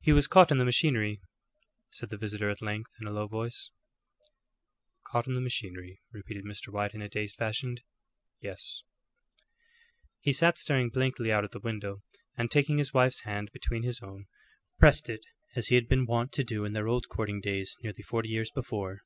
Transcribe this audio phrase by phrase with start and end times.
[0.00, 1.20] "He was caught in the machinery,"
[1.88, 3.72] said the visitor at length in a low voice.
[5.08, 6.72] "Caught in the machinery," repeated Mr.
[6.72, 7.78] White, in a dazed fashion,
[8.40, 8.84] "yes."
[10.20, 12.04] He sat staring blankly out at the window,
[12.36, 14.26] and taking his wife's hand between his own,
[14.78, 15.26] pressed it
[15.56, 18.52] as he had been wont to do in their old courting days nearly forty years
[18.52, 19.00] before.